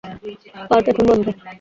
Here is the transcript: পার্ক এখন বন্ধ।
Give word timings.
পার্ক 0.69 0.85
এখন 0.91 1.05
বন্ধ। 1.09 1.25